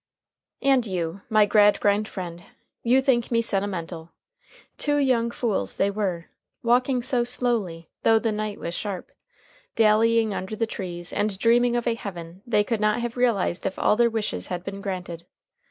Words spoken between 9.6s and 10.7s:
dallying under the